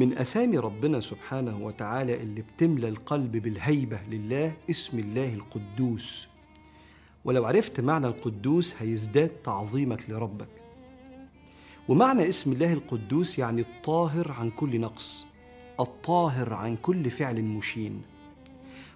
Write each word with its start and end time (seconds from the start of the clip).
من 0.00 0.18
أسامي 0.18 0.58
ربنا 0.58 1.00
سبحانه 1.00 1.58
وتعالى 1.64 2.22
اللي 2.22 2.42
بتملى 2.42 2.88
القلب 2.88 3.36
بالهيبة 3.36 4.00
لله 4.10 4.52
اسم 4.70 4.98
الله 4.98 5.34
القدوس. 5.34 6.28
ولو 7.24 7.44
عرفت 7.44 7.80
معنى 7.80 8.06
القدوس 8.06 8.74
هيزداد 8.78 9.28
تعظيمك 9.28 10.10
لربك. 10.10 10.48
ومعنى 11.88 12.28
اسم 12.28 12.52
الله 12.52 12.72
القدوس 12.72 13.38
يعني 13.38 13.60
الطاهر 13.60 14.32
عن 14.32 14.50
كل 14.50 14.80
نقص 14.80 15.26
الطاهر 15.80 16.52
عن 16.52 16.76
كل 16.76 17.10
فعل 17.10 17.42
مشين. 17.42 18.02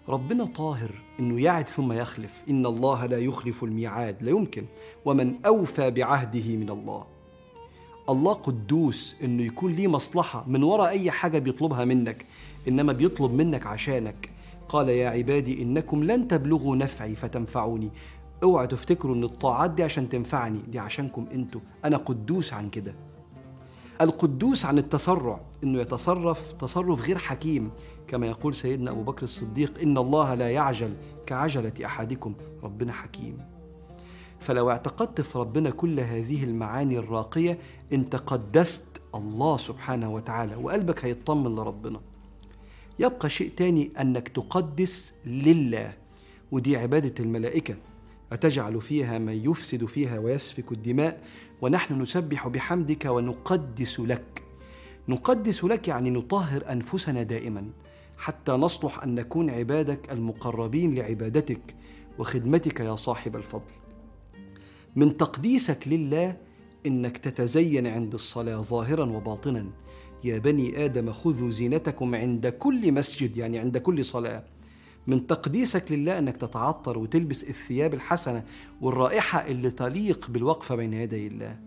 ربنا 0.09 0.45
طاهر 0.45 0.91
إنه 1.21 1.41
يعد 1.41 1.69
ثم 1.69 1.93
يخلف. 1.93 2.45
إن 2.51 2.67
الله 2.67 3.07
لا 3.07 3.19
يخلف 3.19 3.65
الميعاد. 3.65 4.23
لا 4.23 4.31
يمكن. 4.31 4.65
ومن 5.05 5.34
أوفى 5.47 5.91
بعهده 5.91 6.57
من 6.57 6.71
الله. 6.71 7.14
الله 8.09 8.33
قدوس 8.33 9.17
إنه 9.25 9.43
يكون 9.43 9.73
ليه 9.73 9.89
مصلحة 9.89 10.45
من 10.49 10.62
وراء 10.62 10.89
أي 10.89 11.11
حاجة 11.11 11.39
بيطلبها 11.39 11.85
منك 11.85 12.27
إنما 12.69 12.93
بيطلب 12.93 13.33
منك 13.33 13.67
عشانك. 13.67 14.31
قال 14.69 14.89
يا 14.89 15.09
عبادي 15.09 15.62
إنكم 15.62 16.05
لن 16.05 16.29
تبلغوا 16.29 16.77
نفعي 16.77 17.15
فتنفعوني. 17.15 17.91
اوعوا 18.43 18.67
تفتكروا 18.67 19.15
إن 19.15 19.25
الطاعات 19.25 19.71
دي 19.71 19.83
عشان 19.83 20.09
تنفعني 20.09 20.59
دي 20.69 20.79
عشانكم 20.79 21.27
أنتوا. 21.35 21.61
أنا 21.85 21.97
قدوس 21.97 22.53
عن 22.53 22.71
كده. 22.71 22.95
القدوس 24.01 24.65
عن 24.65 24.79
التسرع 24.79 25.41
إنه 25.65 25.81
يتصرف 25.81 26.53
تصرف 26.53 27.07
غير 27.07 27.19
حكيم. 27.19 27.71
كما 28.09 28.27
يقول 28.27 28.55
سيدنا 28.55 28.91
أبو 28.91 29.03
بكر 29.03 29.23
الصديق 29.23 29.81
إن 29.83 29.98
الله 29.98 30.34
لا 30.34 30.50
يعجل 30.50 30.95
كعجلة 31.27 31.73
أحدكم 31.84 32.34
ربنا 32.62 32.93
حكيم. 32.93 33.53
فلو 34.45 34.70
اعتقدت 34.70 35.20
في 35.20 35.39
ربنا 35.39 35.70
كل 35.70 36.00
هذه 36.00 36.45
المعاني 36.45 36.98
الراقية 36.98 37.59
انت 37.92 38.17
قدست 38.17 38.84
الله 39.14 39.56
سبحانه 39.56 40.14
وتعالى 40.14 40.56
وقلبك 40.56 41.05
هيطمن 41.05 41.55
لربنا. 41.55 42.00
يبقى 42.98 43.31
شيء 43.31 43.50
تاني 43.56 43.91
أنك 44.00 44.28
تقدس 44.28 45.15
لله 45.27 45.92
ودي 46.53 46.77
عبادة 46.77 47.25
الملائكة. 47.25 47.75
أتجعل 48.33 48.81
فيها 48.81 49.19
من 49.19 49.50
يفسد 49.50 49.84
فيها 49.84 50.19
ويسفك 50.19 50.72
الدماء؟ 50.72 51.20
ونحن 51.62 52.03
نسبح 52.03 52.48
بحمدك 52.48 53.05
ونقدس 53.05 54.00
لك. 54.00 54.42
نقدس 55.09 55.65
لك 55.65 55.89
يعني 55.89 56.11
نطهر 56.11 56.72
أنفسنا 56.72 57.22
دائما 57.22 57.70
حتى 58.19 58.53
نصلح 58.53 59.03
أن 59.03 59.15
نكون 59.15 59.50
عبادك 59.50 60.12
المقربين 60.12 60.95
لعبادتك 60.95 61.75
وخدمتك 62.19 62.81
يا 62.81 62.97
صاحب 62.97 63.37
الفضل. 63.37 63.84
من 64.97 65.17
تقديسك 65.17 65.89
لله 65.89 66.37
إنك 66.87 67.19
تتزين 67.19 67.87
عند 67.87 68.14
الصلاة 68.14 68.56
ظاهرا 68.56 69.05
وباطنا. 69.05 69.67
يا 70.25 70.39
بني 70.39 70.84
آدم 70.84 71.12
خذوا 71.12 71.50
زينتكم 71.50 72.14
عند 72.14 72.47
كل 72.47 72.92
مسجد 72.92 73.37
يعني 73.37 73.59
عند 73.59 73.78
كل 73.78 74.05
صلاة. 74.05 74.45
من 75.06 75.27
تقديسك 75.27 75.92
لله 75.92 76.19
إنك 76.19 76.37
تتعطر 76.37 76.98
وتلبس 76.98 77.45
الثياب 77.45 77.95
الحسنة 77.95 78.45
والرائحة 78.81 79.47
اللي 79.47 79.70
تليق 79.70 80.31
بالوقفة 80.31 80.75
بين 80.75 80.92
يدي 80.92 81.27
الله. 81.27 81.59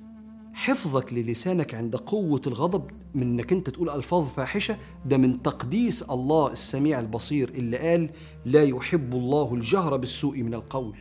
حفظك 0.53 1.13
للسانك 1.13 1.73
عند 1.75 1.95
قوة 1.95 2.41
الغضب 2.47 2.91
من 3.15 3.21
إنك 3.21 3.51
أنت 3.51 3.69
تقول 3.69 3.89
ألفاظ 3.89 4.27
فاحشة. 4.27 4.77
ده 5.05 5.17
من 5.17 5.41
تقديس 5.41 6.03
الله 6.03 6.51
السميع 6.51 6.99
البصير 6.99 7.49
اللي 7.49 7.77
قال 7.77 8.09
لا 8.45 8.63
يحب 8.63 9.13
الله 9.13 9.53
الجهر 9.53 9.97
بالسوء 9.97 10.41
من 10.41 10.53
القول. 10.53 10.97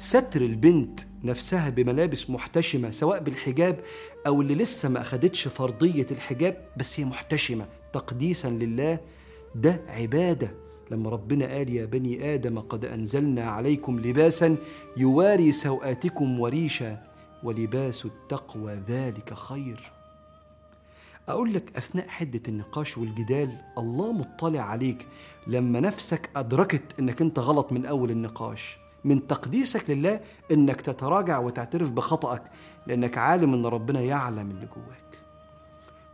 ستر 0.00 0.40
البنت 0.40 1.00
نفسها 1.24 1.70
بملابس 1.70 2.30
محتشمة 2.30 2.90
سواء 2.90 3.22
بالحجاب 3.22 3.80
أو 4.26 4.40
اللي 4.40 4.54
لسه 4.54 4.88
ما 4.88 5.00
أخدتش 5.00 5.48
فرضية 5.48 6.06
الحجاب 6.10 6.56
بس 6.76 7.00
هي 7.00 7.04
محتشمة. 7.04 7.66
تقديسا 7.92 8.48
لله 8.48 8.98
ده 9.54 9.80
عبادة. 9.88 10.54
لما 10.90 11.10
ربنا 11.10 11.46
قال 11.46 11.70
يا 11.70 11.84
بني 11.84 12.34
آدم 12.34 12.58
قد 12.60 12.84
أنزلنا 12.84 13.44
عليكم 13.44 14.00
لباسا 14.00 14.56
يواري 14.96 15.52
سوآتكم 15.52 16.40
وريشا 16.40 17.02
ولباس 17.42 18.04
التقوى 18.04 18.82
ذلك 18.88 19.34
خير. 19.34 19.92
أقول 21.28 21.54
لك 21.54 21.76
أثناء 21.76 22.08
حدة 22.08 22.42
النقاش 22.48 22.98
والجدال 22.98 23.56
الله 23.78 24.12
مطلع 24.12 24.60
عليك 24.60 25.06
لما 25.46 25.80
نفسك 25.80 26.30
أدركت 26.36 26.82
أنك 26.98 27.20
أنت 27.20 27.38
غلط 27.38 27.72
من 27.72 27.86
أول 27.86 28.10
النقاش. 28.10 28.78
من 29.04 29.26
تقديسك 29.26 29.90
لله 29.90 30.20
أنك 30.52 30.80
تتراجع 30.80 31.38
وتعترف 31.38 31.90
بخطأك 31.90 32.42
لأنك 32.86 33.18
عالم 33.18 33.54
أن 33.54 33.66
ربنا 33.66 34.00
يعلم 34.00 34.50
اللي 34.50 34.66
جواك. 34.66 35.18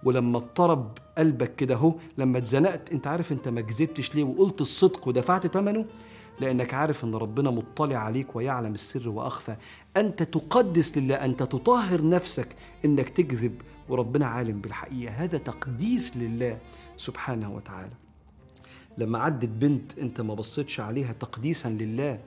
ولما 0.05 0.39
اضطرب 0.39 0.99
قلبك 1.19 1.55
كده 1.55 1.75
أهو 1.75 1.95
لما 2.19 2.39
اتزنقت 2.39 2.93
أنت 2.93 3.07
عارف 3.07 3.33
أنت 3.33 3.49
ما 3.49 3.61
كذبتش 3.61 4.15
ليه 4.15 4.25
وقلت 4.25 4.61
الصدق 4.61 5.09
ودفعت 5.09 5.47
ثمنه؟ 5.47 5.85
لأنك 6.41 6.75
عارف 6.75 7.05
إن 7.05 7.15
ربنا 7.15 7.51
مطلع 7.51 7.99
عليك 7.99 8.37
ويعلم 8.37 8.75
السر 8.75 9.09
وأخفى. 9.09 9.57
أنت 9.97 10.23
تقدس 10.23 10.99
لله 10.99 11.15
أنت 11.15 11.43
تطهر 11.43 12.09
نفسك 12.09 12.49
إنك 12.85 13.09
تكذب 13.09 13.61
وربنا 13.89 14.27
عالم 14.27 14.61
بالحقيقة. 14.61 15.15
هذا 15.15 15.39
تقديس 15.39 16.17
لله 16.17 16.59
سبحانه 16.97 17.55
وتعالى. 17.55 17.93
لما 18.99 19.19
عدت 19.19 19.49
بنت 19.49 19.99
أنت 19.99 20.21
ما 20.21 20.35
بصيتش 20.35 20.81
عليها 20.81 21.13
تقديسا 21.13 21.69
لله 21.69 22.19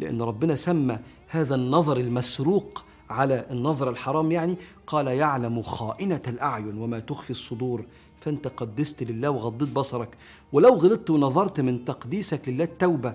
لأن 0.00 0.22
ربنا 0.22 0.54
سمى 0.54 0.98
هذا 1.28 1.54
النظر 1.54 1.96
المسروق 1.96 2.84
على 3.10 3.46
النظر 3.50 3.90
الحرام 3.90 4.32
يعني 4.32 4.56
قال 4.86 5.06
يعلم 5.06 5.62
خائنة 5.62 6.22
الأعين 6.28 6.78
وما 6.78 6.98
تخفي 6.98 7.30
الصدور 7.30 7.84
فأنت 8.20 8.48
قدست 8.48 9.02
لله 9.02 9.30
وغضيت 9.30 9.68
بصرك. 9.68 10.16
ولو 10.52 10.74
غلطت 10.74 11.10
ونظرت 11.10 11.60
من 11.60 11.84
تقديسك 11.84 12.48
لله 12.48 12.64
التوبة 12.64 13.14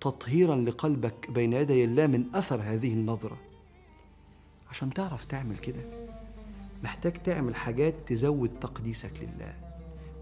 تطهيرا 0.00 0.56
لقلبك 0.56 1.30
بين 1.30 1.52
يدي 1.52 1.84
الله 1.84 2.06
من 2.06 2.24
أثر 2.34 2.60
هذه 2.62 2.92
النظرة. 2.92 3.36
عشان 4.70 4.94
تعرف 4.94 5.24
تعمل 5.24 5.58
كده 5.58 5.80
محتاج 6.82 7.12
تعمل 7.12 7.54
حاجات 7.54 7.94
تزود 8.06 8.50
تقديسك 8.60 9.12
لله 9.20 9.54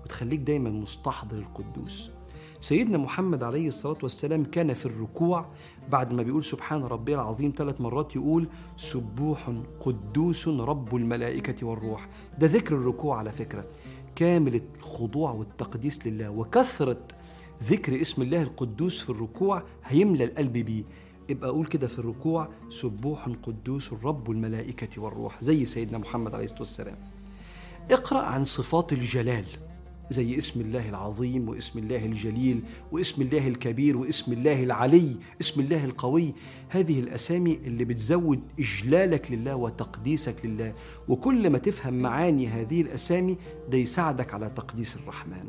وتخليك 0.05 0.41
دايما 0.41 0.71
مستحضر 0.71 1.39
القدوس. 1.39 2.11
سيدنا 2.61 2.99
محمد 2.99 3.43
عليه 3.43 3.69
الصلاة 3.69 3.99
والسلام 4.03 4.45
كان 4.45 4.75
في 4.75 4.87
الركوع 4.87 5.47
بعد 5.91 6.13
ما 6.13 6.23
بيقول 6.23 6.45
سبحان 6.45 6.83
ربي 6.83 7.15
العظيم 7.15 7.53
ثلاث 7.57 7.81
مرات 7.81 8.17
يقول 8.17 8.49
سبوح 8.77 9.53
قدوس 9.81 10.49
رب 10.49 10.97
الملائكة 10.97 11.67
والروح. 11.67 12.09
ده 12.39 12.47
ذكر 12.47 12.75
الركوع 12.75 13.19
على 13.19 13.33
فكرة. 13.33 13.65
كامل 14.17 14.63
الخضوع 14.79 15.31
والتقديس 15.33 16.07
لله 16.07 16.31
وكثرة 16.31 17.01
ذكر 17.65 18.01
اسم 18.01 18.23
الله 18.23 18.43
القدوس 18.43 19.01
في 19.01 19.11
الركوع 19.11 19.63
هيملى 19.85 20.25
القلب 20.25 20.53
بيه. 20.53 20.85
يبقى 21.29 21.51
أقول 21.51 21.67
كده 21.67 21.87
في 21.89 21.99
الركوع 21.99 22.49
سبوح 22.71 23.29
قدوس 23.43 23.93
رب 24.05 24.31
الملائكة 24.31 25.03
والروح 25.03 25.45
زي 25.45 25.65
سيدنا 25.65 25.99
محمد 25.99 26.35
عليه 26.35 26.45
الصلاة 26.45 26.61
والسلام. 26.61 26.97
اقرأ 27.91 28.19
عن 28.21 28.45
صفات 28.45 28.93
الجلال. 28.93 29.45
زي 30.11 30.39
اسم 30.39 30.61
الله 30.61 30.89
العظيم 30.89 31.49
واسم 31.49 31.79
الله 31.79 32.05
الجليل 32.05 32.63
واسم 32.93 33.23
الله 33.23 33.49
الكبير 33.49 33.97
واسم 33.97 34.33
الله 34.33 34.63
العلي 34.63 35.17
اسم 35.41 35.61
الله 35.61 35.85
القوي. 35.85 36.35
هذه 36.69 37.01
الأسامي 37.01 37.55
اللي 37.55 37.85
بتزود 37.85 38.41
إجلالك 38.59 39.33
لله 39.33 39.57
وتقديسك 39.57 40.47
لله. 40.47 40.75
وكل 41.09 41.51
ما 41.51 41.59
تفهم 41.59 41.95
معاني 41.95 42.49
هذه 42.49 42.81
الأسامي 42.81 43.37
ده 43.71 43.79
يساعدك 43.79 44.35
على 44.35 44.51
تقديس 44.51 44.97
الرحمن. 44.97 45.49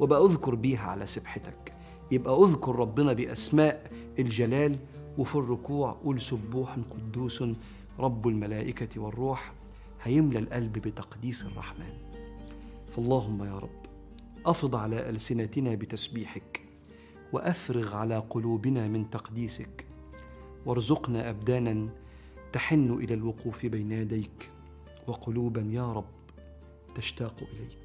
وبقى 0.00 0.24
أذكر 0.24 0.54
بيها 0.54 0.86
على 0.90 1.06
سبحتك. 1.06 1.72
يبقى 2.10 2.42
أذكر 2.42 2.76
ربنا 2.76 3.12
بأسماء 3.12 3.90
الجلال 4.18 4.78
وفي 5.18 5.34
الركوع 5.34 5.92
قول 5.92 6.20
سبوح 6.20 6.76
قدوس 6.90 7.44
رب 7.98 8.28
الملائكة 8.28 9.00
والروح. 9.00 9.52
هيملى 10.02 10.38
القلب 10.38 10.72
بتقديس 10.72 11.44
الرحمن. 11.44 11.92
فاللهم 12.96 13.44
يا 13.44 13.58
رب. 13.58 13.81
أفض 14.46 14.76
على 14.76 15.08
ألسنتنا 15.10 15.74
بتسبيحك 15.74 16.62
وأفرغ 17.32 17.96
على 17.96 18.18
قلوبنا 18.30 18.88
من 18.88 19.10
تقديسك. 19.10 19.86
وارزقنا 20.66 21.30
أبدانا 21.30 21.88
تحن 22.52 22.92
إلى 22.92 23.14
الوقوف 23.14 23.66
بين 23.66 23.92
يديك 23.92 24.50
وقلوبا 25.06 25.68
يا 25.70 25.92
رب 25.92 26.04
تشتاق 26.94 27.34
إليك. 27.52 27.81